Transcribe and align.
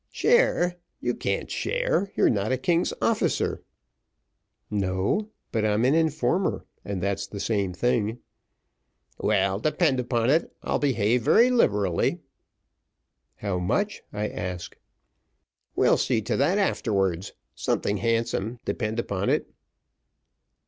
"Share! 0.09 0.79
you 0.99 1.13
can't 1.13 1.51
share 1.51 2.11
you're 2.15 2.27
not 2.31 2.51
a 2.51 2.57
king's 2.57 2.91
officer." 3.03 3.61
"No, 4.71 5.29
but 5.51 5.63
I'm 5.63 5.85
an 5.85 5.93
informer, 5.93 6.65
and 6.83 7.03
that's 7.03 7.27
the 7.27 7.39
same 7.39 7.71
thing." 7.71 8.17
"Well, 9.19 9.59
depend 9.59 9.99
upon 9.99 10.31
it, 10.31 10.55
I'll 10.63 10.79
behave 10.79 11.21
very 11.21 11.51
liberally." 11.51 12.21
"How 13.35 13.59
much, 13.59 14.01
I 14.11 14.27
ask?" 14.27 14.75
"We'll 15.75 15.97
see 15.97 16.23
to 16.23 16.35
that 16.35 16.57
afterwards; 16.57 17.33
something 17.53 17.97
handsome, 17.97 18.57
depend 18.65 18.97
upon 18.97 19.29
it." 19.29 19.53